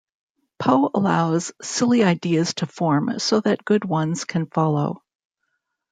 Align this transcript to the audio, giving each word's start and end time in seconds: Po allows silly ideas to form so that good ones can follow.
Po 0.57 0.89
allows 0.95 1.51
silly 1.61 2.03
ideas 2.03 2.55
to 2.55 2.65
form 2.65 3.19
so 3.19 3.39
that 3.41 3.63
good 3.63 3.85
ones 3.85 4.25
can 4.25 4.47
follow. 4.47 5.03